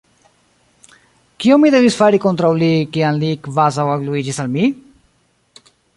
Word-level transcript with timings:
Kion 1.43 1.61
mi 1.65 1.71
devis 1.75 1.97
fari 1.99 2.21
kontraŭ 2.25 2.49
li, 2.61 2.69
kiam 2.97 3.19
li 3.25 3.29
kvazaŭ 3.49 3.87
algluiĝis 3.97 4.43
al 4.45 4.51
mi? 4.57 4.65